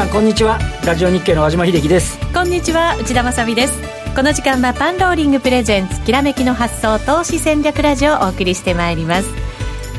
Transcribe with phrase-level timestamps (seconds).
[0.00, 0.58] 皆さんこんにちは。
[0.86, 2.18] ラジオ日経の和島秀樹です。
[2.32, 3.74] こんにちは内田まさです。
[4.16, 9.28] この時間はパンローリングプレゼンツきらめきの発想投資戦略ラジオをお送りしてまいります。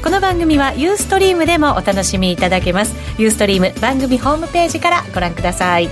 [0.04, 2.96] この番組はユーストリームでもお楽しみいただけます。
[3.20, 5.88] ユーストリーム番組ホームページからご覧ください。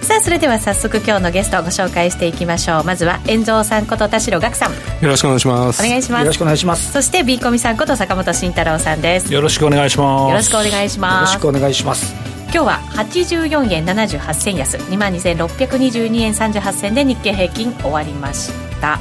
[0.00, 2.84] さあそれでは早速今日のゲストをご紹介していきましょう。
[2.84, 4.70] まずは遠蔵さんこと田代岳さん。
[4.70, 4.76] よ
[5.08, 5.84] ろしくお願いします。
[5.84, 6.20] お願いします。
[6.20, 6.92] よろしくお願いします。
[6.92, 9.34] そして B コミさんこと坂本慎太郎さんです。
[9.34, 10.30] よろしくお願いします。
[10.30, 11.32] よろしくお願いします。
[11.32, 14.76] よろしくお願いします今日は84円78銭安。
[14.76, 18.98] 2万2622円38銭で日経平均終わりました。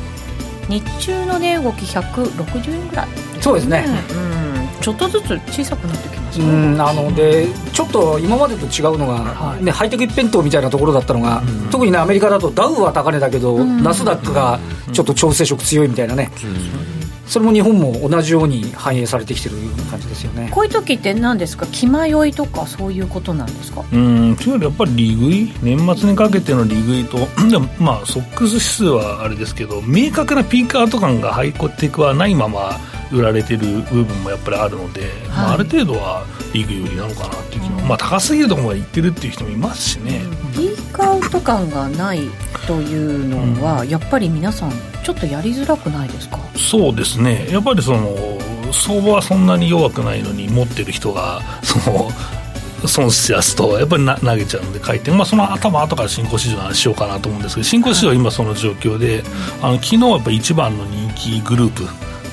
[0.69, 3.07] 日中の値動き160円ぐらい、
[3.41, 6.79] そうですね、うん、ちょっとずつ小さくなってきましたうん。
[6.79, 14.59] あのでちょっと今までと違うのが、はい、ね、ハイテク一辺倒みたいなところだったのが、うん、特にねアメリカだとダウは高値だけど、うん、ナスダックが
[14.93, 16.98] ちょっと調整色強いみたいなね、うん
[17.29, 20.49] それも日本も同じように反映されてきてるような感じですよね。
[20.51, 21.67] こういう時って何ですか？
[21.67, 23.85] 気迷いとかそういうことなんですか？
[23.93, 25.53] うんというよりやっぱり利食い？
[25.61, 32.71] 年末にかけての利食いと でもまあソックス指数はあれですけど明確なピークアウト感がハイコテクはないまま
[33.11, 40.21] 売られてる部分もやっぱりあるので、はい、まあ、ある程度はリーグ有利なのかなっていう気も、うん、まあ高すぎるところまで行ってるっていう人もいますしね、
[40.55, 42.21] ピークアウト感がない
[42.69, 44.71] というのは、うん、やっぱり皆さん
[45.03, 46.37] ちょっとやりづらくないですか？
[46.55, 47.47] そうですね。
[47.49, 48.15] やっぱりその
[48.71, 52.11] 相場はそんなに弱くないのに持ってる人がその
[52.87, 59.23] 損しやすとやっぱり投げちゃうので回転、まあ、その頭後から新興市場の話しようかなと思うんですけど新興市場は今その状況で、
[59.63, 61.83] あの昨日はやっぱり一番の人気グループ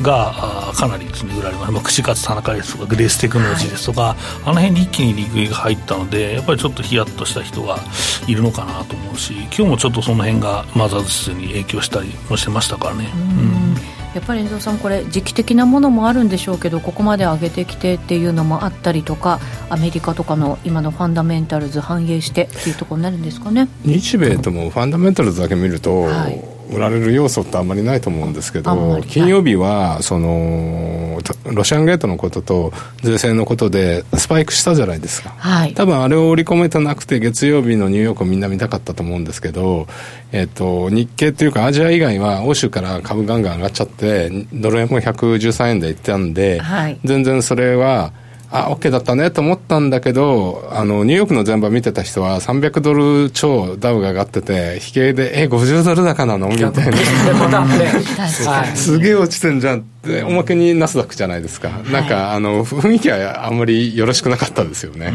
[0.03, 7.79] がかなり売られます、まあ、串カツ田中ですとかグレーステクノロジーですとか、はい、あの辺に一気に利食いが入ったのでやっぱりちょっとヒヤッとした人が
[8.27, 13.11] いるのかなと思うし今日もちょっとその辺がマザーズ指数に影響したりもしてましたからね。
[13.15, 13.77] うん。
[14.15, 23.69] やっぱり遠藤さん、これ時期的なものもあるんでしょうけどここまで上げてきてっていうのもあったりとかアメリカとかの今のファンダメンタルズ反映してっていうところになるんですかね。
[23.85, 31.21] 日米ともファンダメンタルズだけ見ると、はい売られる要素ってあんまりないと思うんですけど、金曜日はその
[31.53, 32.73] ロシアンゲートのことと
[33.03, 39.87] 税制のことでスパイクしたじゃないですか、はい、多分あれを織り込めてなくて月曜日のニューヨークをみんな見たかったと思うんですけど、
[40.33, 48.13] えっと、日経っていうかアジア以外は欧州から株ガンガン上がっちゃってドル円も113円でいったんで、はい、全然それは
[48.51, 56.49] あ、OK だったねと思ったんだけど、あの、ニューヨークの全場見てた人は300ドル超ダウが上がってて、引けで、え、50ドル高なの？
[56.49, 56.97] みたいな。
[58.77, 61.71] すげえ落ちてんじゃんって、おまけにナスダックじゃないですか。
[61.91, 65.13] なんか、あの、雰囲気はあんまりよろしくなかったですよね。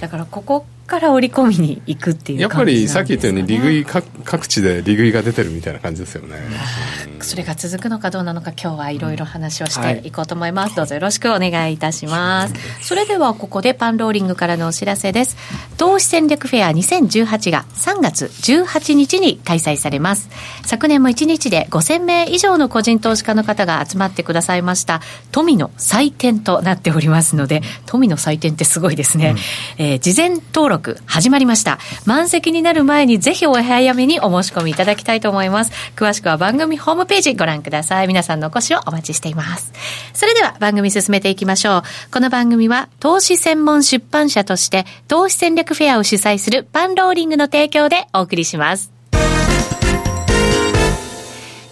[0.00, 3.86] だからここから織り込みに行くっていう、ね、やっぱりさっき言ったように利食い
[4.24, 6.36] 各地で利食いが出てるみたいな感じですよね、
[7.22, 12.54] それが続くのかどうなのか今日はいろいろ話をしていこうと思います、はい、どうぞよろしくお願いいたします。
[12.82, 15.38] それではここでパンローリングからのお知らせです。
[15.78, 20.28] 投資戦略フェア2018が3月18日に開催されます。
[20.62, 25.00] 昨年も1日で5000名以上の個人投資家の方が集まってくださいました。
[25.30, 29.36] 富の祭典となっておりますので富の祭典ってすごいですね、
[29.78, 31.78] うん、えー、事前登録始まりました。
[32.06, 35.72] 満席になる前にぜひお早めにお申し込みいただきたいと思います。
[35.96, 38.08] 詳しくは番組ホームページご覧ください。
[38.08, 39.72] 皆さんのお越しをお待ちしています。
[40.12, 41.82] それでは番組進めていきましょう。
[42.12, 49.01] この番組は投資専門出版社として投資戦略フェアを主催するパンローリングの提供でお送りします。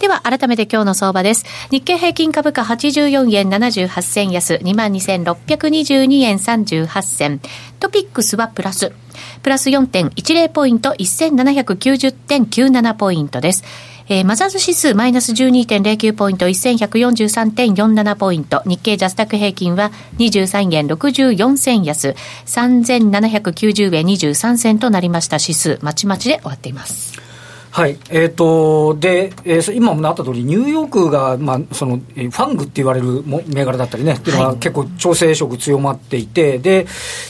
[0.00, 1.44] では、改めて今日の相場です。
[1.70, 7.42] 日経平均株価84円78銭安、22,622円38銭。
[7.80, 8.94] トピックスはプラス。
[9.42, 13.62] プラス4.10ポイント、1790.97ポイントです。
[14.08, 18.62] えー、マザーズ指数マイナス12.09ポイント、1143.47ポイント。
[18.64, 27.29] 日経ジャスタック平均は23円64銭安、3790円23銭となりました指数、まちまちで終わっています。
[27.72, 36.86] はい、えーとでえー、今もあった通り、ニューヨークが、まあ、そのファングって言われる銘柄だったりね、っていうのは結構、調整色強まっていて、で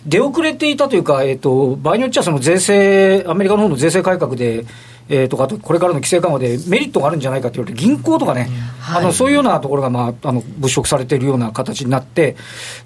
[0.06, 4.64] 出遅れていたというか、えーと、場合によっちゃその税制、アメリカの方の税制改革で、
[5.10, 8.48] えー、とか、これからの規制緩和でメリットがあるんじゃないかと言われて、銀行とかね、
[8.80, 12.36] はい、あのそういうようなところが、まあ、あの物色されているような形になって、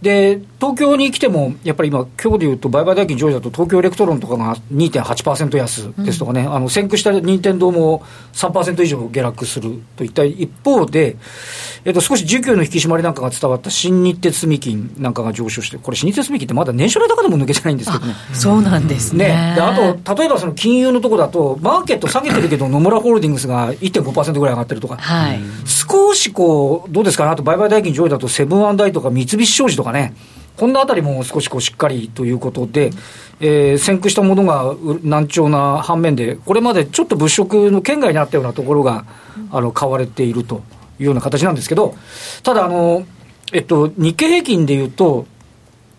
[0.01, 11.17] で東京に来ても、やっぱり今、今日でいうと、売買代金上位だと、東京エレクトロンとかが2.8%安ですとかね、うん、あの先駆した任天堂も3%以上下落するといった一方で、
[11.85, 18.15] えー、と少し需給の引き締まりなんかが伝わった新日鉄住金なんかが上昇して、これ、新日鉄住金ってまだ年初来高でも抜けてないんですけどね。
[18.33, 19.29] そうなんですね。
[19.29, 27.25] ねであと例えばその金融のところだと、マーケット下げてるけど、野村ホールディングスが1.5%ぐらい上がってるとか、はい、少しこう、どうですか？
[27.25, 30.15] ね、あと売買代金上位だと、セブンアンダイとか三菱商事とかね、
[30.57, 32.93] こんなあたりも少しこうしっかりということで、
[33.41, 39.05] えー、先駆したものが難聴な反面で、これまでちょっと物色の圏外にあったようなところが、
[39.51, 40.63] あの買われていると
[41.01, 41.97] いうような形なんですけど、
[42.45, 43.05] ただあの、
[43.53, 45.27] えっと、日経平均でいうと、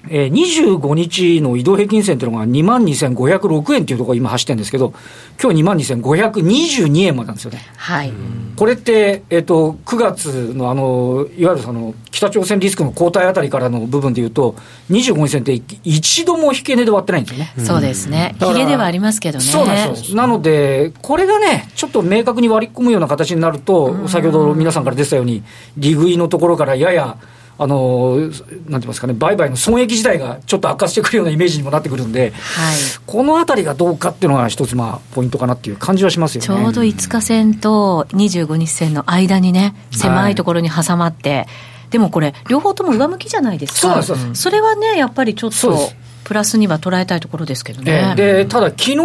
[0.09, 4.93] えー、25日の移動平均線というのが2万2506円というところ今走ってるんですけど、
[5.41, 7.59] 今日2万2522円までなんですよね。
[7.77, 8.13] はい。
[8.55, 14.55] これって、えっ、ー、と、9月のあの、いわゆるその、北朝鮮リスクの後退あたりからの部分でいうと、
[14.89, 17.53] 25日線って一度も引け値で割ってないんですよね。
[17.57, 18.35] そうですね。
[18.41, 19.43] 引けではありますけどね。
[19.43, 25.43] そうなんですなので、これがね、ちょっと明確に割り込むような形になると、先ほど皆さんから出てたように、
[25.77, 27.17] 利食いのところからやや、
[27.57, 36.47] あのなんて言いますかね、売買の損益自体がちょっと悪化してくるようなイメージにもなってくるんで、はい、このあたりがどうかっていうのが一つ、まあ、ポイントかなっていう感じはしますよね。
[36.47, 41.47] ちょうど5日線と25日線の間にね、狭いところに挟まって、はい、
[41.91, 45.91] でもこれ、両方とも上向きじゃないですか、そそれはね、やっぱりちょっと。
[46.25, 48.13] プラスには捉えたいところですけどね。
[48.17, 48.97] で、ただ、昨日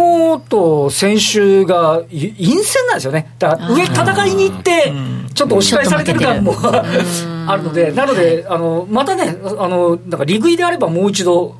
[0.49, 3.31] と先週が陰線なんですよね。
[3.37, 4.91] だから上戦いに行って、
[5.35, 6.55] ちょっと押し返されてる感も
[7.47, 11.55] あるので、なので、あのまたね、あのなんか利食いであればもう一度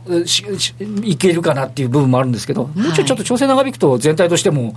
[1.03, 4.75] いけるかなっていう部分もあるんですけど、もうちょいちょっと調整長引くと、全体としても。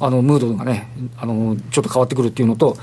[0.00, 2.76] あのムードがねあの、ちょっと変わってくるっていうのと、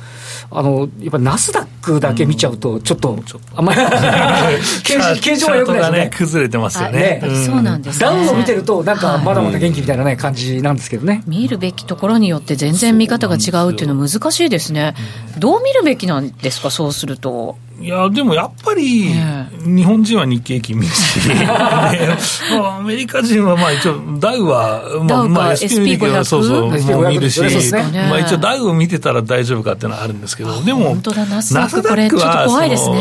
[0.51, 3.17] あのやっぱりナスダックだけ見ちゃうと、ちょっと、
[3.55, 3.81] あんまり
[5.21, 6.11] 形状がよくないですね。
[6.13, 7.21] 崩れてますよね。
[7.45, 11.23] そうなんです、ダウンを見てると、なんかまだまだ元気みたいなね、感じなんですけどね。
[11.25, 14.95] 見るべきところによって全然見方が違うっていうのは難しいですね。
[15.39, 17.57] どう見るべきなんですか、そうすると。
[17.79, 19.11] いや、でもやっぱり、
[19.65, 21.19] 日本人は日経金見るし、
[21.51, 32.47] アメリカ人はまあ一応、ダウは、まあ、まあ、SP 見るけど、そうそう、見るし、まあ一応、ダウを見てたら大丈夫かっていうのはあるんですけど、でも、ナスダックは、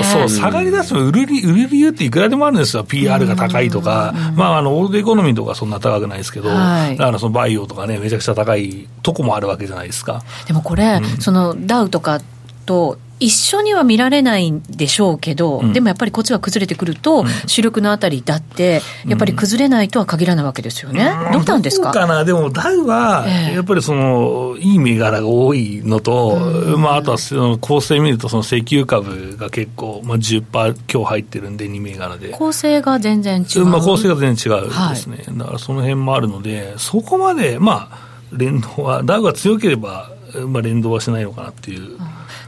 [0.05, 2.85] そう、下がり出すと売る売る理由っていくらでもあるんですよ。
[2.85, 10.23] PR が高いとか、まあ、あの、オールドエコノミーとかそんな高くないですけど、だからそのバイオとかね、めちゃくちゃ高いとこもあるわけじゃないですか。
[10.47, 12.21] でもこれ、そのダウとか
[12.67, 21.93] と一緒には見られないんでしょうけど、うん、でもやっぱりこっちが崩れてくると、うん、主力のあたりだって、やっぱり崩れないとは限らないわけですよね、うん、どうなんですか？
[21.93, 26.37] かな、でもダウは、やっぱりその、いい銘柄が多いのと、
[26.77, 32.31] まあ、あとはその構成見ると、その石油株が結構、まあ10、10%今日入ってるんで、2銘柄で。
[32.31, 33.67] 構成が全然違う。
[33.67, 37.99] まあ、構成が全然違うですね、はい、だからその辺もあるので、そこまで、まあ、
[38.33, 40.11] 連動は、ダウが強ければ、
[40.49, 41.97] まあ、連動はしないのかなっていう。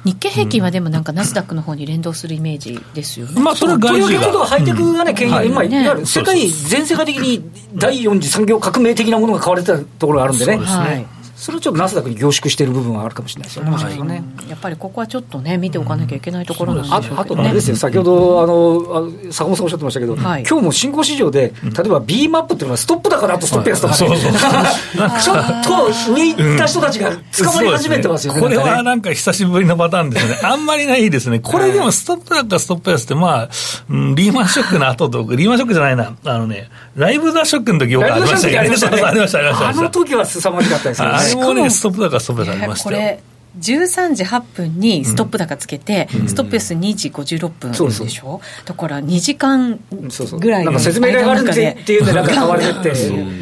[0.07, 3.43] 日経平均はでもなんかナスダックの方に連動するイメージですよね。
[3.43, 4.47] まあそれは外需が。
[4.47, 10.59] ハイテクがね、牽引、うん、今、いわゆる世界全世界的に第四次産業革命的なものが買われてたところがあるんでね。
[10.59, 11.16] はい
[11.47, 23.99] それはちょっとナスダックに凝縮している部分はあるかもしれないですよね、はい、ねやっぱりここはちょっとね、見ておかなきゃいけないところなんでしょうけど、ね、あとあれですよ、先ほどあの坂本さんおっしゃってましたけど、はい、今日も新興市場で、例えば B マップっていうのはストップ高だとストップ安とかね、
[25.21, 33.49] ちょっと上行った人たちが捕まり始めてますよね、これはなんか久しぶりのパターンですね、あんまりないですね、これでもストップ高、ストップ安って、まあ、
[33.89, 41.36] うん、リーマンショックの後と、リーマンショックじゃないな、あのね、ライブダッショックの時よくありましたけど、 ありました、ありました、あの時は凄まじかったですよね。
[41.37, 43.19] もね、ストップ高がストップ安ありましたよ。
[43.59, 49.81] 13時8分にストップ高つけて、うん、ストップ安2時56分でしょ、うん、そうそうだから2時間
[50.39, 52.93] ぐらいの説明があるっていうのでなんか変われて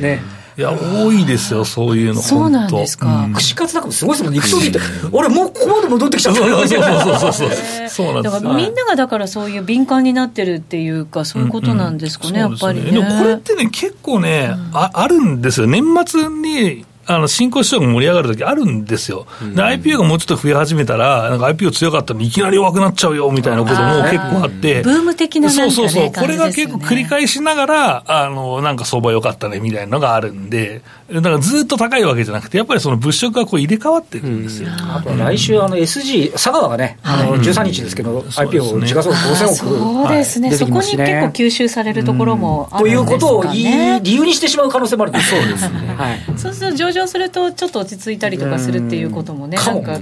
[0.00, 0.22] ね
[0.56, 2.22] いや、多いですよ、そういうの。
[2.22, 3.28] そうなんですか。
[3.34, 4.38] 串カツなんかもすごいですもんね。
[4.38, 4.78] 行くときって、
[5.10, 6.40] 俺もうここまで戻ってきちゃった。
[6.40, 7.88] そうそうそうそうそう。
[7.88, 12.92] そうなんですだからみんながだからそういう敏感になってるっていうか、そういうことなんですかね、やっぱりね。
[12.92, 15.66] でもこれってね、結構ね、ああるんですよ。
[15.66, 30.82] 年末に、あの新興市場が盛り上がるときあるんですよ、で、IPO がもうちょっと増え始めたら、なんか IPO 強かったのにいきなり弱くなっちゃうよみたいなことも結構あって、ブーム的な、ね、そうそうそう、これが結構繰り返しながら、あのなんか相場良かったねみたいなのがあるんで、
[31.12, 34.70] だからずっと高いわけじゃなくて、やっぱりその物色がこう入れ替わってるんですよ。
[34.72, 40.96] あとは来週、あの SG、佐川がね、あの13日ですけど、IPO 時価総額5000億、そうですね、そこに結構
[41.26, 49.98] 吸収されるところもあるんですか、ね、ということを理由にしてしまう可能性もあるそうですね、はい、そうすると上場すると、ちょっと落ち着いたりとかするっていうこともね、なんか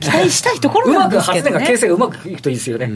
[0.00, 2.90] 期待したいところなんですけど、ね、うまく、発展が形成がうまくいくといいですよね。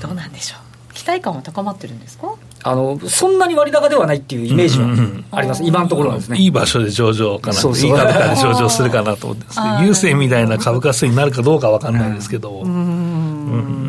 [0.00, 0.56] どうなんでしょ
[0.90, 0.94] う。
[0.94, 2.34] 期待感は高まってるんですか？
[2.66, 4.86] あのそんなに割高ではないっていうイメージは
[5.32, 5.66] あります、うん。
[5.66, 6.38] うん、今のところはですね。
[6.38, 7.52] いい場所で上場かな。
[7.52, 7.76] そう。
[7.76, 13.83] そういい株価で上場するかなと思って郵政みたいな株価数になるかどうか分かんないですけど、うん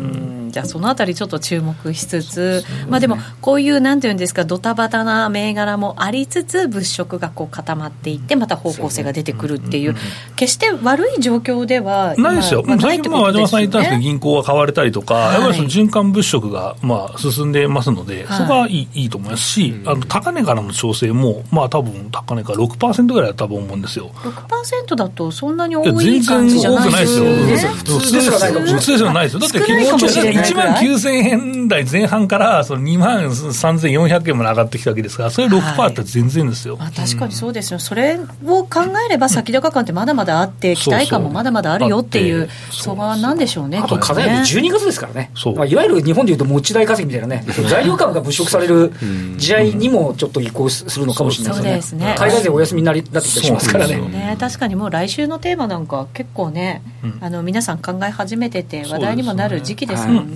[0.62, 9.96] でそのあたりちょっと注目しつつ、ね、まあでもこういうなんていうんですかドタバタな銘柄もありつつ物色がこう固まっていってまた方向性が出てくるっていう
[10.36, 24.10] 決して悪い状況ではないですよ、まあ、最近、和島さん言ったんですけど、銀行が買われたりとか、はい、やっぱりその循環物色がまあ進んでますので、はい、そこはいいいいと思いますし、あの高値からの調整も、まあ多分高値から6%ぐらいだと思うんですよ。
[24.14, 27.24] 6%だとそんなに多い感じじゃないですよ。
[27.26, 28.32] 普通ですよ。
[28.60, 29.40] 普通ですよ、ないですよ。
[29.40, 36.76] だって結局、1万9000円台前半からその2万3400円まで上がってきたわけですから、それ6%って全然ですよ。
[36.76, 37.78] はい、確かにそうですよ。
[37.78, 43.78] それを考えれば先高感ってまだまだあって、期待感もまだまだあるよっていう相場なんでしょうね。
[43.78, 45.30] あと課題は12月ですからね。
[45.56, 48.92] まあ、いわゆる日本でいうと持ち代稼ぎみたいなね、材料株が物色される
[49.36, 52.14] 時代にもちょっと移行するのかもしれないですね。
[52.18, 53.96] 海外勢お休みになりなってきたりしますからね。
[53.96, 56.82] ね確かにもう来週のテーマなんか結構ね、
[57.20, 60.35] あの皆さん考え始めてて話題にもなる時期ですもん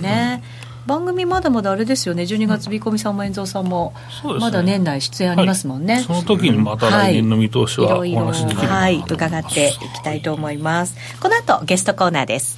[0.87, 3.93] 番組まだまだあれですよね、12月、ビーコミさんも遠蔵さんも、
[4.39, 10.95] まだ年内出演ありますもんね、はい、その時にまた来年の見通しはお話できるはい、伺っていきたいと思います。
[11.19, 12.57] この後ゲストコーナーです。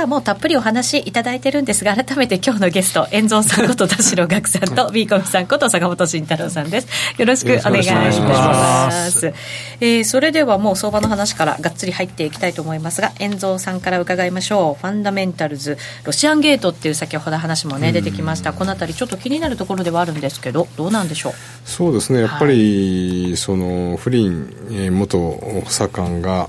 [0.00, 6.88] さあもうたっぷりお話いただいてるんですが改めて今日のゲスト遠蔵さんこと田代岳さんとビーコミさんこと坂本慎太郎さんです。
[7.18, 9.34] よろしくお願いします。
[9.78, 14.80] えー、それではもう相場の話からがっつり入っていきたいと思いますが遠蔵さんから伺いましょう。
[14.80, 18.54] ファンダメンタルズロシアンゲートっていう先ほど話もね出てきました。
[18.54, 21.32] この辺りちょっと気になるところではあるんですけどどうなんでしょう？
[21.66, 22.20] そうですね。
[22.20, 26.48] やっぱり、はい、そのフリン元補佐官が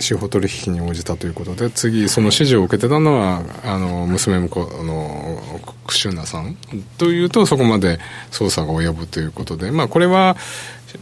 [0.00, 5.40] 司法取引に応じたということで次その指示を受けてたのはあの娘婿の
[5.86, 6.56] クシュナさん
[6.98, 7.98] というとそこまで
[8.30, 10.36] 捜査が及ぶということでまあこれは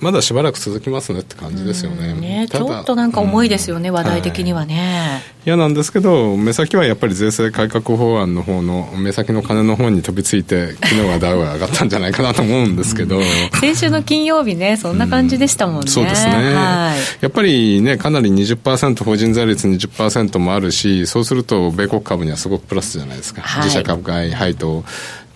[0.00, 2.14] まだしばらく続きますねって感じですよね。
[2.14, 5.22] ねちょっとなんか重いですよね、うん、話題的にはね。
[5.44, 13.20] 嫌、はい、なんですけど、目先はやっぱり税制改革法案の方の、目先の金の方に飛びついて、昨日はダウが上がったんじゃないかなと思うんですけど。
[13.60, 15.80] 先週の金曜日ね、そんな感じでしたもんね。
[15.82, 16.98] うん、そうですね、はい。
[17.20, 23.42] やっぱりね、かなり20%、法人税率20%もあるし、そうすると、米国株にはすごくプラスじゃないですか。
[23.42, 24.84] はい、自社株買い配当。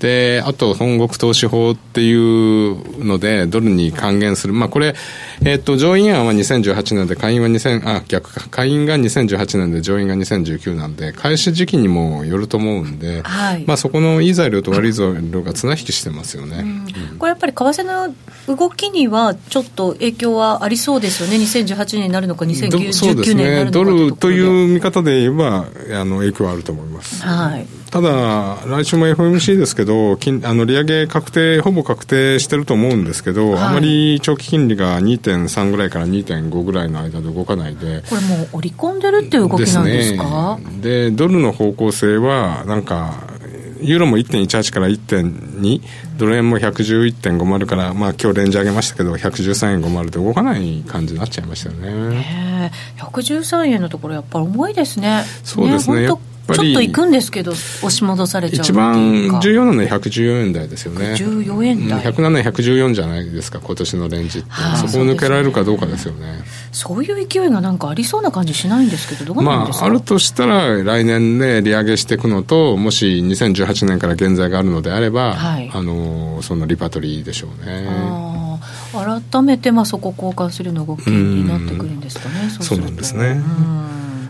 [0.01, 4.53] で、あと、本国投資法っていうので、ドルに還元する。
[4.53, 4.95] まあ、これ、
[5.43, 8.47] えっ、と、上院案は2018年で、下院は2000、あ、逆か。
[8.51, 16.59] 下院が2018年で、上院が2019なんで、開始時期にもよると思うんで、はい、まあ、そこのいい材料と悪い材料が綱引きしてますよね。
[16.59, 18.15] うん、これやっぱり、為替の
[18.55, 25.67] 動きには、ちょっと影響はありそうですよね？2018年になるのか、2019年になるのかドルという見方で言えば、
[25.99, 27.23] あの、影響はあると思います。
[27.23, 27.67] はい。
[27.91, 40.59] ただ、来週も FMC ですけど、金あの利上げ確定、ほぼ確定してると思うんですけど、はい、あまり長期金利が2.3ぐらいから2.5ぐらいの間で動かないで、これもう織り込んでるっていう動きなんですか？
[40.83, 43.15] で、ね、ドルの方向性は、なんか、
[43.81, 45.83] ユーロも1.18から1.2、
[46.17, 52.73] ドル円も111.50から、まあ今日レンジ上げましたけど、113円50で動かない感じになっちゃいましたよね。
[52.99, 55.25] 113円のところ、やっぱり重いですね。
[55.45, 56.09] そうですね。
[56.09, 61.15] ねちょっと行くんですけど、押し戻されちゃう一番重要なのは114円台ですよね。
[61.15, 62.01] 114円台。
[62.01, 64.49] 107円、114じゃないですか、今年のレンジって。
[64.77, 66.45] そこを抜けられるかどうかですよね。
[66.73, 78.37] そういう勢いがなんかありそうな感じしないんですけど、どうなんですか、まあ、あるとしたら、来年で利上げしていくのと、もし2018年から現在があるのであれば、はい、あのそのリパトリーでしょうね。
[78.93, 83.41] 改めてまあそこ交換するの動きになってくるんですかね、そうなんですね。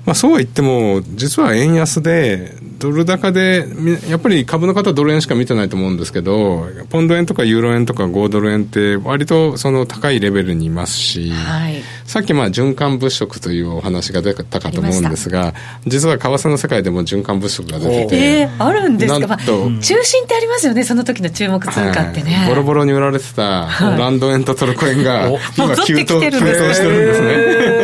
[0.07, 3.67] まあ、そうは言っても、実は円安で、ドル高で、
[4.09, 15.55] やっぱり株の方はドル円しか見てないと思うんですけど、ポンド円とかユーロ円とか5ドル円って、割とその高いレベルにいますし、はい、さっきまあ循環物色というお話が出たかと思うんですが、
[15.87, 22.33] 実は為替の世界でも循環物色が出てて、えー、あるんですか、まあ、中心ってありますよね、その時の注目通貨ってね。
[22.33, 27.76] はい、ボロボロに売られてたランド円とトルコ円が、今急騰してるんですね。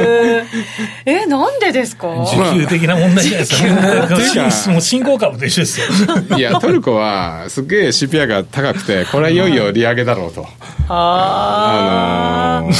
[1.07, 2.09] えなんでですか？
[2.09, 4.73] 需給的な問題じゃないですか。
[4.73, 5.87] もう新興株と一緒ですよ。
[6.39, 10.47] いや、トルコはすげえ CPI が高くて、これはいよいよ利上げだろうと。
[10.89, 12.71] あの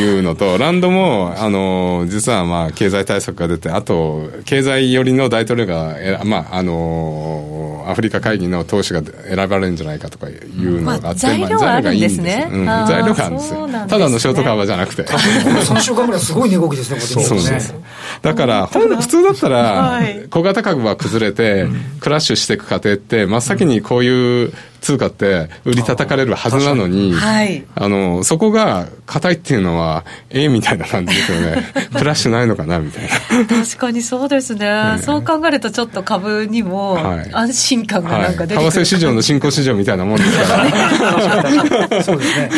[0.00, 7.51] いうのと、ランドも、あの実はまあ経済対策が出て、あと、経済寄りの大統領が、まあ、あの
[7.88, 12.48] アフリカ会議の党首が選ばれるんじゃないかとかいうのがあって、まあ、材料があるんですね。
[12.50, 13.68] うん、材料があるんですよ。
[13.68, 15.04] ただのショートカバーじゃなくて。
[15.04, 17.82] 3週間ぐらいすごい値動きですね、そうそうそう
[18.22, 21.66] だから普通だったら小型株は崩れて
[22.00, 31.72] クラッシュしていく過程って真っ先にこういう通貨って売り叩かれるはずなのに、はい、あの、そこが硬いっていうのは、ええみたいな感じですよね。
[31.96, 33.46] クラッシュないのかなみたいな。
[33.46, 34.66] 確かにそうですね。
[34.66, 36.98] ねそう考えるとちょっと株にも
[37.32, 42.02] 安心感がなんか出てくる、はい、為替市場の新興市場みたいなもんですから。
[42.02, 42.50] そうですね。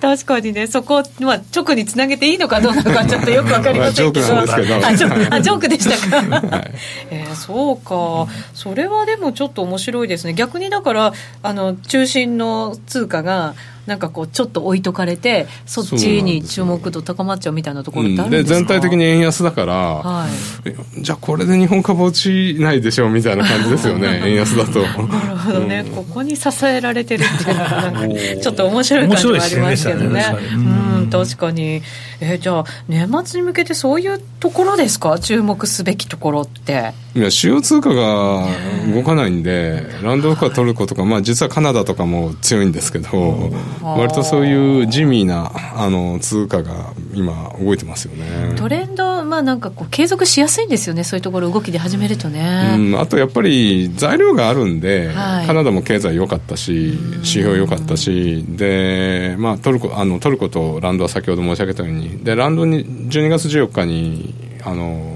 [0.00, 4.26] 確かにね、そこ、まあ、直につなげていいのかどうなのかちょっとよくわかりませんけど。
[4.26, 4.86] ジョークなんですけど。
[4.86, 6.56] あ、ジョあジョークでしたか？
[6.56, 6.70] はい、
[7.10, 8.32] えー、そうか。
[8.54, 10.34] それはでもちょっと面白いですね。
[10.34, 13.54] 逆にだから、あの、中心の通貨が、
[13.86, 20.26] なんかこうちょっと置いとかれてそっちに注目度高まっちゃうみたいなところってあるんですか、うん、で全体的に円安だから、は
[20.98, 24.22] い、じゃあこれで日本株落ちないでしょうみたいな感じですよね。
[24.26, 24.80] 円安だと。
[24.80, 28.08] なるほどね、うん、ここに支えられてるっていうのがなんか
[28.40, 31.82] ちょっと面白い感じはありますけどね、ね、うん確かに。
[32.20, 35.18] えー、じゃあ年末に向けてそういうところですか？
[35.18, 36.92] 注目すべきところって。
[37.14, 38.46] いや主要通貨が
[38.92, 48.54] 動かないんでランドオフかトルコとか、まあ実はカナダとかも強いんですけど、割とそういう地味なあの通貨が今動いてますよね。
[48.56, 65.13] トレンドまあなんかこう継続しやすいんですよねそういうところ動きで始めるとね、うん、あとやっぱり材料があるんで、はい、カナダも経済良かったし指標良かったしで、まあ、トルコあのトルコとランドは先ほど申し上げたようにでランドに12月14日にあの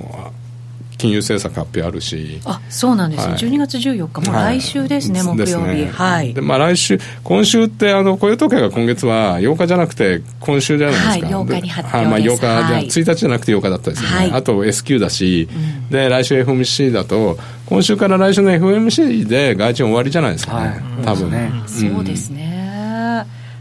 [0.98, 2.40] 金融政策発表あるし。
[2.44, 4.30] あそうなんですね、はい、12月14日。
[4.30, 6.34] もう来週ですね、はい、木曜日、ね、はい。
[6.34, 22.57] でまあ来週今週ってあの雇用統計が今月は8日じゃなくて今週じゃないですか、はい、8日に発表です、まあ、8日、はい、1日じゃなくて8日だったですよね、はい、あと S q だし、うん、で来週 FMC だと今週から来週の FMC で外賃終わりじゃないですかね、はい、多分、ね、そうですね、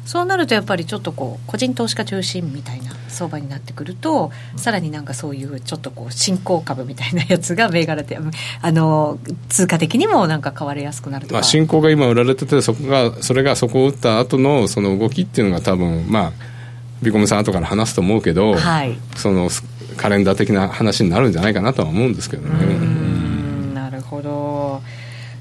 [0.07, 8.17] そうなるとやっぱりちょっとこう個人投資家中心みたいな相場になってくるとさらになんかそういうちょっとこう新興株みたいなやつが銘柄で
[8.61, 16.31] あの通貨的にもなんか買われやすくなるとか、まあ、新興が今売られててそこがそれがそこを打った後のその動きっていうのが多分まあ
[17.03, 19.49] ビコムさん後から話すと思うけど、はい、その
[19.97, 23.73] カレンダー的な話になるんじゃないかなとは思うんですけどね。
[23.73, 24.56] なるほど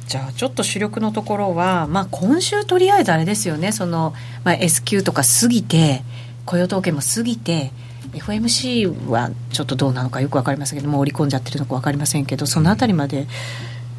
[0.07, 3.73] じゃあちょっと主力のところは、まあ、今週とりあえずあれですよね。
[3.73, 4.15] その、
[4.45, 6.03] まあ、S q とか過ぎて
[6.45, 7.73] 雇用統計も過ぎて
[8.13, 13.27] FMC はちょっとどうなのかよく分かりませんけども織り込んじゃってるのか分かりませんけどその辺りまで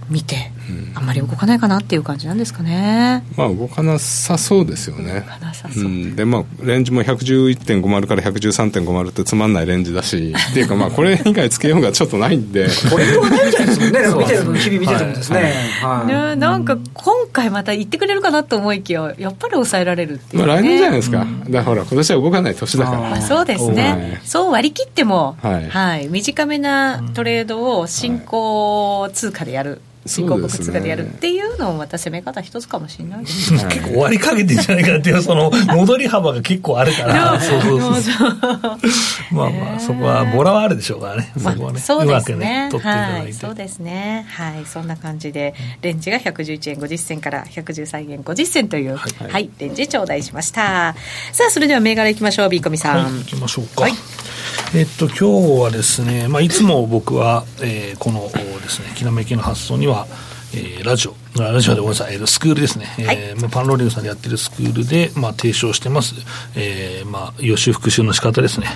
[0.09, 0.51] 見て、
[0.95, 3.23] あんまり動かないかなっていう感じなんですかね。
[3.35, 5.21] まあ動かなさそうですよね。
[5.21, 5.83] 動かなさそう。
[5.83, 12.67] うん、でまあレンジも111.50から113.50ってつまんないレンジだし、 っていうかまあこれ以外つけようがちょっとないんで。
[12.89, 13.91] これはないんじゃないですかね。
[14.17, 15.41] 見てる日々見ててもですね。
[15.41, 15.51] はい
[15.99, 21.21] はい、ねなんか今回また言ってくれるかなと思いきややっぱり抑えられるっていう、ね、まあ来年じゃないですか。
[21.21, 22.97] うん、だからほら今年は動かない年だから。
[22.99, 24.21] まあ、そうですね、はい。
[24.23, 29.81] そう割り切っても、はい、はい、短めなトレードを新興通貨でやる。
[30.07, 37.39] 新興国通貨でやるっていうのもまた攻め方一つかもしれないですね結構終わりかけてんじゃないかっていうその戻り幅が結構あるから。
[37.41, 38.37] そうそうそう
[39.31, 42.69] まあまあそこはボラはあるでしょうからね、そこはね、そうですね。
[42.81, 44.25] はい、そうですね。
[44.29, 50.95] はいそんな感じでレンジが111円50銭から113円50銭という、はい、はい、レンジ頂戴しました。
[51.31, 53.93] さあそれでは銘柄いきましょうビーコミさん、はい、いきましょうか、はい、
[54.75, 60.07] えっと今日はですね、まあ、いつも僕は、えー、このですねきらめきの発想には
[60.53, 66.15] えー、ラジオ、ラジオでごめんなさい、えー、スクールですね、はい、えー、パンローリングさんでやってるスクールで、まあ、提唱してます、
[66.55, 68.67] えー、まあ、予習復習の仕方ですね、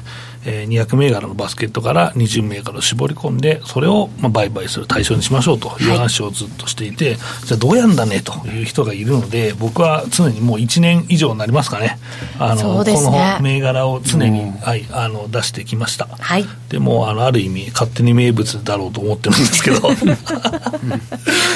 [0.46, 5.88] えー、200銘柄のバスケットから20銘柄を絞り込んで、それを、まあ、売買する対象にしましょうとい。
[5.88, 12.00] う話をずっとしていて、はい、じゃあどうやんだねという人がいるので、僕は常にもう1年以上になりますかね、
[12.40, 16.08] あの、ね、この銘柄を常に、うん、はい、あの出してきました。
[16.08, 19.90] はい、でもあの、ある意味、勝手に名物だろうと思ってるんですけど。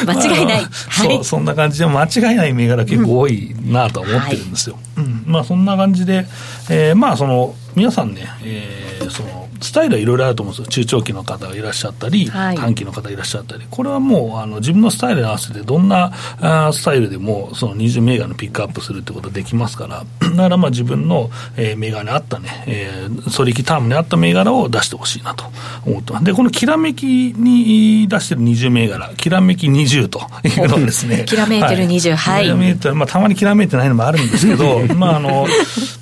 [0.05, 6.27] 間違いない、そう、そんな感じで間違いない銘柄結構多いなと思ってるんですよ、うん、はい、うん、まあそんな感じで、
[6.69, 25.45] えー、まあその皆さんね、えー、そのスタイルはいろいろあると思うんですよ、中長期の方がいらっしゃったり、はい、短期の方いらっしゃったり、これはもうあの自分のスタイルに合わせて、どんなあスタイルでも、その20銘柄のピックアップするってことができますから、 だからまあ自分の、えー、銘柄に合ったね、えー、取引タームに合った銘柄を出してほしいなと
[25.85, 26.25] 思ってます。
[26.25, 31.23] で、このきらめきに出してる20銘柄、きらめき20というのですね。
[31.27, 32.43] きらめいてる20、はい。
[32.43, 35.47] きらめいてる、まあたまにきらめいてないのもあるんですけど、 まああの、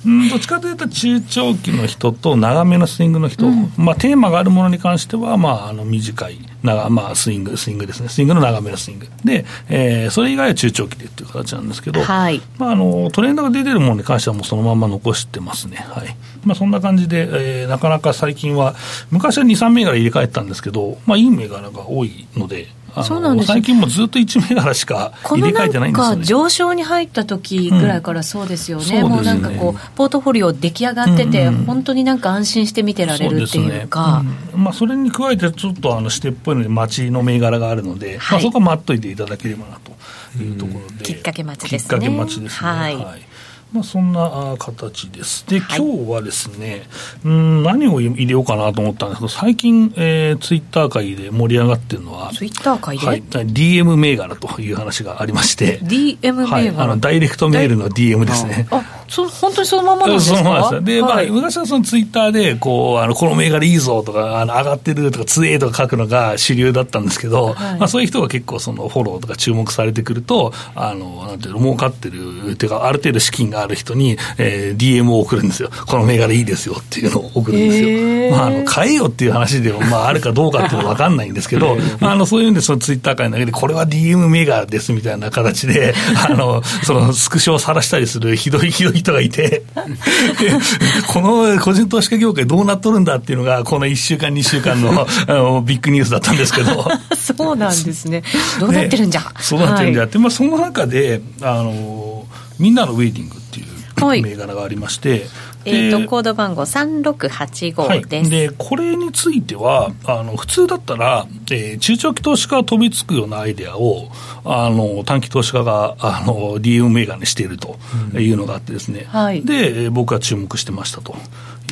[0.06, 16.16] うんどっちかというと中長期の人と長めのスイングの人、うん、まあテーマがあるものに関しては、まあ、あの短い長、まあ、スイング、スイングですね、スイングの長めのスイング、で、えー、それ以外は中長期でっていう形なんですけど、はい、まあ、あのトレンドが出てるものに関しては、もうそのまま残してますね、はい。
[16.44, 18.74] まあ、そんな感じで、えー、なかなか最近は、
[19.10, 22.68] 昔は2、3銘柄入れ替えてたんですけど、まあ、いい銘柄が多いので、
[23.02, 23.48] そうなんです。
[23.48, 31.54] 最近もずっと1銘柄しか入れ替えてないんですよ、ね、上昇に入った時ぐらいからそうですよね、うん、もうなんかこう、ポートフォリオ出来上がってて、うん。
[31.54, 34.22] うん、本当になんか安心して見てられるっていうか。
[34.22, 34.30] うね。
[34.54, 41.04] うん、まあ、それに加えて、ちょっとあのしてっぽいので、町の銘柄があるので、はい、まあ、そこは待っといていただければなというところで。
[41.04, 41.88] きっかけ待ちですね。
[41.88, 42.68] きっかけ待ちですね。
[42.68, 43.33] はい、はい
[43.74, 45.44] まあ、そんな形です。
[45.48, 46.84] で、今日はですね、
[47.24, 58.68] うん、何を入れようかなと思ったんですけど、最近、えー、ツイッター界で盛り上がってるのは、ツイッター界で、はい、DM 銘柄という話がありまして、DM 銘柄、はい、あのダイレクトメールの DM ですね。
[58.70, 60.38] あそ本当にそのままなんですか？
[60.38, 75.70] そのままですで、はい、まあ、昔はそのツイッターで、こう、あの、この銘柄いいぞとか、あの、上がってるとか、強えとか書くのが主流だったんですけど、はい、まあ、そういう人が結構そのフォローとか注目されてくると、あの、なんていうの、儲かってる、っていうか、ある程度資金がある人に、えー、DM を送るんですよ。
[75.86, 78.30] この銘柄いいですよっていうのを送るんですよ。
[78.36, 85.94] まあ、あの、買えよっていう話でも、まあ、あるかどうかっていうのは分かんないんですけど、 まあ、あの、そういうんで、そのツイッター界の中で、これは DM 銘柄ですみたいな形で、
[86.28, 89.62] あの、その、スクショを晒したりするひどいひどい人がいて、
[91.08, 96.88] この個人投資家業界どうなっとるんだっていうのが、この1週間、2週間の あのビッグニュースだったんですけど。
[97.16, 98.22] そうなんですね。
[98.60, 99.20] どうなってるんじゃ？
[99.20, 102.26] ね、そうなってるんじゃって、はい、まあ、その中で、あの、
[102.58, 105.22] みんなのウェイティングっていう銘柄がありまして、はい
[105.64, 114.08] えーと、コード番号3685です、はい、でこれについてはあの普通だったら、えー、中長期投資家が飛びつくようなアイデアを
[114.44, 117.76] あの短期投資家があの DM 銘柄にしていると
[118.18, 121.14] いうのがあってですね、うんはい、で僕は注目してましたと。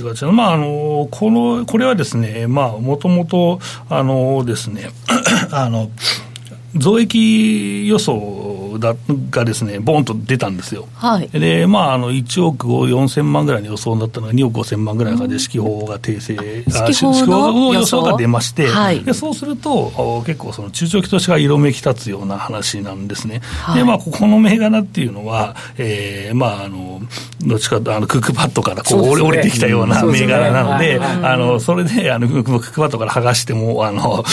[0.00, 4.88] いう形まあ、あのこのこれはですね、まあ、もともとあのですね
[5.52, 5.90] あの
[6.74, 8.14] 増益予想
[8.78, 8.94] だ
[9.30, 10.88] がですね、ボンと出たんですよ。
[10.94, 23.40] はい、で、まあ、あの1億を4000万ぐらいの予想だったのが2億5000万ぐらいかで、指揮法が訂正、指揮法の予想が出まして、はい、でそうすると、結構、その中長期投資が色めき立つような話なんですね。
[23.62, 27.00] はい、で、まあ、ここの銘柄っていうのは、えー、まあ、あの、
[27.44, 34.24] どっちかとあのクックパッドからこう、ね、降りてきたような銘柄なので、あの、それで、あの、クックパッドから剥がしても、あの、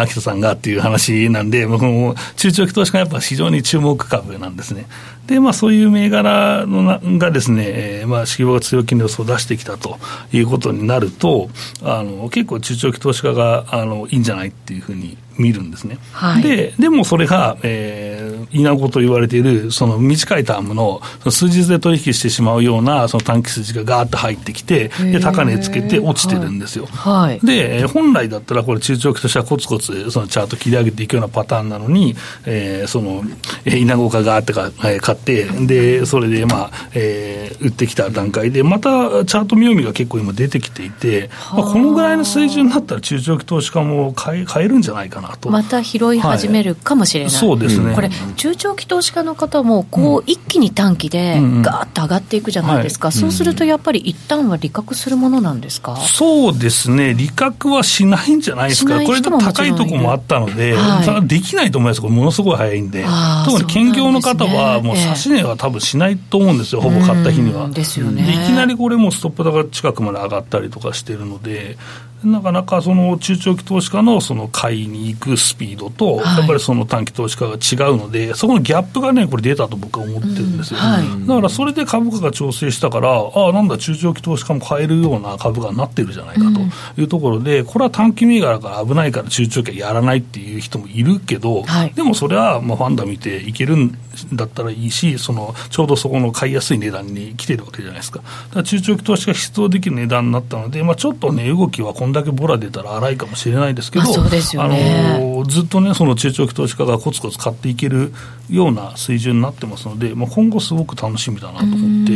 [0.00, 4.86] 秋田さんがっていう話なんで、僕も中長期投資家はやっぱ非常に注目株なんですね。
[5.26, 9.98] で、まあ、そういう銘柄のながですね、えー、まあ、指標が強気の予想を出してきたと
[10.32, 11.50] いうことになると、
[11.82, 15.98] あの結構中長期投資家があのいいんじゃないっていうふうに見るんですね。
[16.12, 26.86] はい、で、でもそれが、えー、稲子と言われている、その短いタームの数日で取引してしまうような、その短期筋がガーッと入ってきて、で、高値つけて落ちてるんですよ。
[26.86, 33.22] はい、で、本来だったらこれ中長期としてはコツコツそのチャート切り上げていくようなパターンなのに、えー、その、
[33.64, 45.50] 稲子がガーッてか、えー、買って、で、それでまあ、えー、売ってきた段階で、またチャート見読みが結構今出てきていて、まあ、このぐらいの水準になったら中長期投資家も買え買えるんじゃないかなと。
[45.50, 47.34] また拾い始めるかもしれない。
[47.34, 47.94] はい、そうですね。
[47.94, 53.10] これ、中長期投資家の方も、こう、一気に短期でガーッと上がっていくじゃないですか。
[53.10, 55.96] そうするとやっぱり一旦は利確するものなんですか？
[55.96, 57.14] そうですね。
[57.14, 59.00] 利確はしないんじゃないですか。
[59.02, 62.00] これで高いところもあったので、はい、できないと思います。
[62.00, 63.04] これものすごい早いんで。
[63.44, 66.80] 特に兼業の方は、もう指し値は多分しないと思うんですよ。
[66.80, 67.68] ほぼ買った日には。
[67.68, 68.22] ですよね。
[68.44, 71.76] いきなりこれもストップ高近くまで上がったりとかしてるので、
[72.24, 80.80] なかなかその中長期投資家のその買いに行くスピードと、やっぱりその短期投資家が違うので、そこのギャップがね、これ出たと僕は思ってるんですよ。
[80.80, 93.96] はい、だからそれで株価が調整したから、ああ、なんだ、中長期投資家も買えるような株価になってるじゃないかというところで、これは短期銘柄から危ないから中長期はやらないっていう人もいるけど、はい、でもそれはまあファンダ見ていけるん
[94.32, 98.18] だったらいいし、そのちょうどそこの買いやすい値段に来てるわけじゃないですか。
[98.18, 108.12] だから中長期投資家が必要できる値段になったので、まあ、ちょっとね、動きはこんだけボラ出たら荒いかもしれないですけど、そうですよね、あのずっとね、その中長期投資家がコツコツ買っていける
[108.50, 112.12] ような水準になってますので、まあ、今後すごく楽しみだなと思って、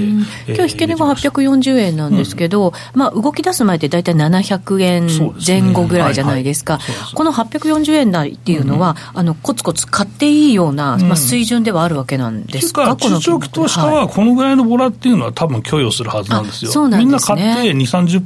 [0.55, 5.09] 今日引け値が840円なんですけど、うん、まあ、動き出す前って大体700円
[5.45, 7.05] 前後ぐらいじゃないですか、すねはい。
[7.05, 16.71] はい、この840円台っていうのは、うん、あのコツコツ買っていいような、まあ、水準ではあるわけなんですか、うん、中長期投資家はこのぐらいのボラっていうのは、多分許容するはずなんですよ。
[16.71, 17.77] すね、みんな買って2、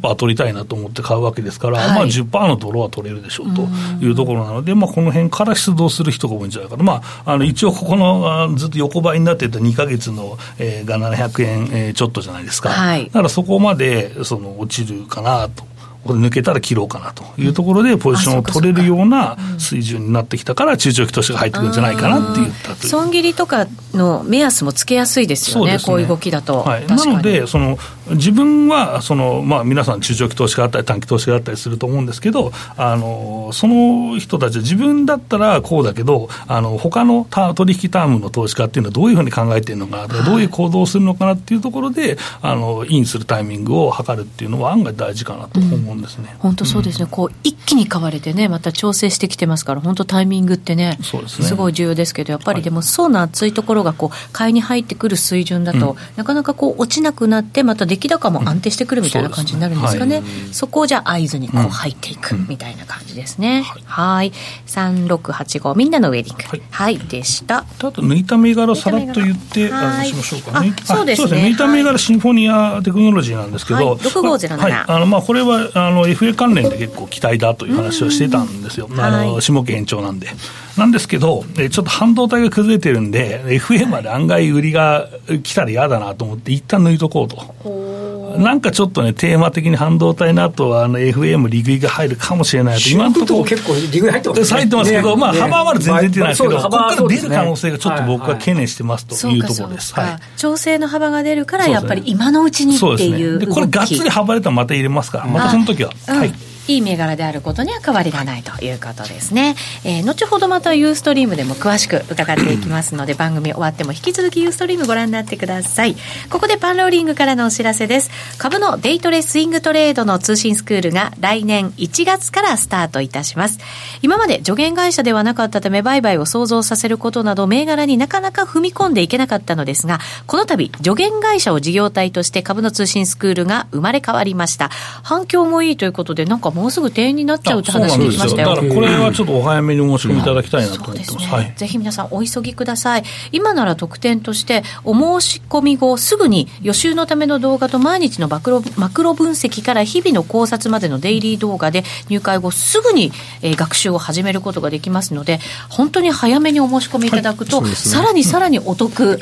[0.00, 3.62] 30%取りたいなと思って買うわけですから、はい、まあ10%のドローは取れるでしょうと
[4.04, 15.64] いうところなので、まあ、この辺から出動する人が多いんじゃないかと、まあ、あの一応、ここのずっと横ばいになってた2か月の、えー、が700円、えー、ちょっとじゃないですか、はい、だからそこまでその落ちるかなと。
[16.06, 25.78] これ抜けたら切ろうかなというところで、ポジションを取れるような水準になってきたから、中長期投資が入ってくるんじゃないかなって言ったと損切りとかの目安もつけやすいですよね、ね。
[25.84, 26.60] こういう動きだと。
[26.60, 27.78] はい、なのでその、
[28.10, 46.36] 自分はその、まあ、皆さん、中長期投資があったり、短期投資があったりすると思うんですけど、あのその人たち、自分だったらこうだけど、あの他の取引タームの投資家っていうのはどういうふうに考えているのかなどういう行動をするのかなっていうところで、あのインするタイミングを測るっていうのは案外大事かなと思うんですね。
[46.38, 50.98] 本、当、そうですね、こう一気に買われてね、また調整してきてますから、本当タイミングってね、ね。
[51.26, 60.44] すごい重要ですけど、やっぱりでも、層の厚いところがこう買いに入ってくる水準だと、うん、なかなかこう落ちなくなって、また出来高も安定してくるみたいな感じになるんですかね、うんそね。
[60.44, 63.64] はい、そこをじゃあ合図にこう入っていくみたいな感じですね。
[63.84, 64.32] はい、
[64.66, 67.58] 3685、みんなのウェディング、はい、はい、でした。
[67.58, 70.74] あと、抜いた銘柄さらっと言って、あしましょうかね。
[70.84, 71.42] そうですね。
[71.42, 71.56] 抜い。
[71.56, 78.88] た銘柄シンフォニアテクノロジーなんですけど、はい、6507、はい、あのまあこれはあの FA 関連で結構期待だという話をしてたんですよ。
[78.98, 80.28] あの下家延長なんで。
[80.76, 85.08] なんですけど、えちょっと半導体が崩れてるんで、FA まで案外売りが
[85.42, 87.95] 来たら嫌だなと思って、一旦抜いとこうと。
[88.38, 93.44] なんかちょっとね、テーマ的に半導体の後は、あの、FA リグイが入るかもしれないと、今のところ。
[93.44, 94.46] 結構リグイ入ってますね。
[94.46, 99.94] 入ってますけど、まあ、幅はまだ全然出てないですけど、ここから出る可能性がちょっと僕は懸念してますというところです。
[99.94, 100.18] はい。
[100.36, 103.38] 調整の幅が出るから、やっぱり今のうちにっていう。
[103.38, 105.92] で、これ、がっつり幅出たらまた入れますから、またその時は。
[106.06, 106.32] はい。
[106.68, 115.96] いい銘柄であることには変わりがないということですね、えー、後ほどまたユーストリームでも詳しく伺っていきますので 番組終わっても引き続きユーストリームご覧になってください。
[116.30, 118.10] ここでパンローリングからのお知らせです。
[118.38, 123.58] 株のデイトレスイングトレードの通信スクールが来年1月からスタートいたします。
[124.02, 134.70] 今まで助言会社ではなかったため売買を想像させることなど銘柄になかなか踏み込んでいけなかったのですがこの度助言会社を事業体として株の通信スクールが生まれ変わりました。
[135.02, 138.48] 反響もいいということでなんかもうすぐ定員になっちゃうって話聞きましたよ。
[138.48, 141.26] だからこれはちょっとお早めにお申し込みいただきたいなと思ってます,、ね。
[141.26, 143.04] はい、ぜひ皆さんお急ぎください。
[143.30, 157.70] 今なら特典としてお申し込み後すぐに予習のための動画と毎日のマクロマクロ分析から日々の考察までのデイリー動画で入会後すぐに、えー、学習を始めることができますので本当に早めにお申し込みいただくと、はい。
[157.70, 159.18] ね、さらにさらにお得、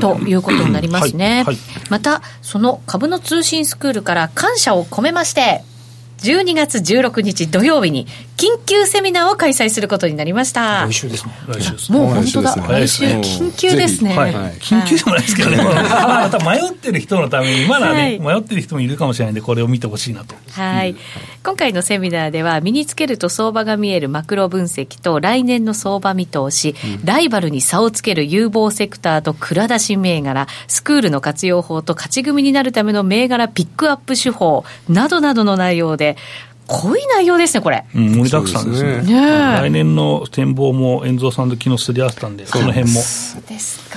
[0.00, 1.56] ということになりますね、はい、
[1.90, 5.64] またその株の通信スクールから感謝を込めまして
[6.18, 8.06] 12月16日土曜日に
[8.38, 10.86] 緊急セミナーを開催することになりました。
[10.86, 11.32] 来週ですね。
[11.48, 12.54] 来週ですもう本当だ。
[12.54, 20.36] 来週緊急ですね、はい、緊急でもないですけどね、また迷ってる人のためにまだね、迷ってる人もいるかもしれないんでこれを見てほしいなと。
[20.52, 20.94] はい、
[21.42, 36.16] 今回のセミナーでは身につけると相場が見えるマクロ分析と来年の相場見通し、うん、ライバルに差をつける有望セクターと蔵出し銘柄スクールの活用法と勝ち組になるための銘柄ピックアップ手法などなどの内容で
[36.68, 37.84] 濃い内容ですね、これ。
[37.94, 39.02] うん、盛りだくさんですね。
[39.02, 43.00] ね来年の展望も、遠蔵さんと昨日すり合わせたんで、その辺も、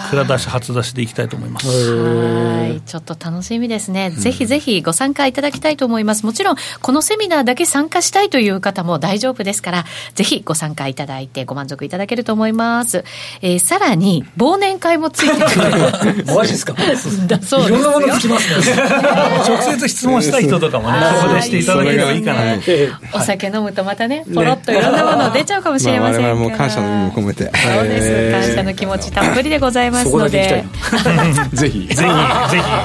[0.10, 1.68] 蔵出し、初出しでいきたいと思います。
[1.68, 2.82] はい。
[2.82, 4.12] ちょっと楽しみですね。
[4.12, 6.26] ぜひぜひご参加いただきたいと思います。
[6.26, 13.04] もちろん、このセミナーだけ参加したいという方も大丈夫ですから、ぜひご参加いただいてご満足いただけると思います。
[13.42, 16.26] えー、さらに、忘年会もついてくる。
[16.34, 16.74] マジですか？
[16.74, 17.68] だそうですよ。
[17.68, 18.76] いろんなものつきますね。
[19.48, 22.61] 直接質問したい人とかもね、そこでしていただければいいかな。
[23.14, 27.44] お酒飲むとまたねポロッといろんなもの出ちゃうかもしれませんから、まあ、我々も感謝の意味も込めて。
[27.46, 27.50] そ
[27.82, 28.48] うです。
[28.48, 30.64] 感謝の気持ちたっぷりでございますので。
[31.54, 31.88] ぜひ。
[31.88, 32.06] ぜひぜひ。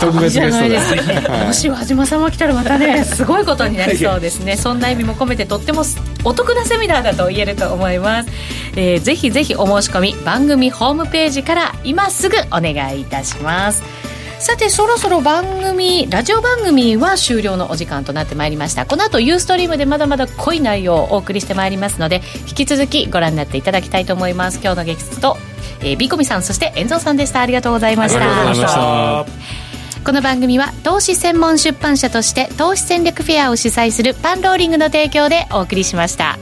[0.01, 1.45] 特別ゲストで。
[1.47, 4.57] もし和島さんも来たらまたねすごいことになりそうですね。
[4.57, 5.85] そんな意味も込めてとっても
[6.25, 8.31] お得なセミナーだと言えると思います、
[8.77, 13.83] えー、ぜひぜひお申し込み番組ホームページから今すぐお願いいたします
[14.47, 18.87] さてそろそろ番組ラジオ番組は終了のお時間となってまいりました。
[18.87, 24.61] この後ユーストリームでまだまだ濃い内容をお送りしてまいりますので引き続きご覧になっていただきたいと思います。
[24.63, 25.37] 今日のゲスト、
[25.81, 27.41] えー、ビコミさんそして遠藤さんでした。
[27.41, 29.27] ありがとうございました。
[30.05, 36.39] この番組は投資専門出版社として投資戦略フェアを主催するパンローリングの提供でお送りしました。